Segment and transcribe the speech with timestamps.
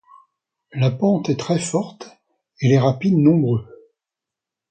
[0.73, 2.17] La pente est très forte
[2.59, 3.67] et les rapides nombreux.